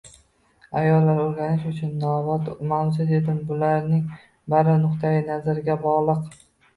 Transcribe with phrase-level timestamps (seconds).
[0.79, 4.07] Ayollar o`rganish uchun nobop mavzu, dedim, bularning
[4.55, 6.41] bari nuqtai nazarga bog`lik